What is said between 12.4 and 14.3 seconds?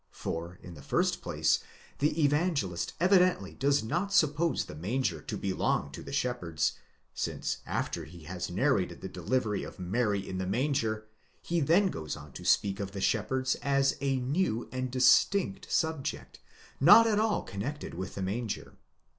speak of the shepherds as a